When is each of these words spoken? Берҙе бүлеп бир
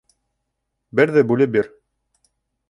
Берҙе 1.01 1.23
бүлеп 1.33 1.53
бир 1.57 1.71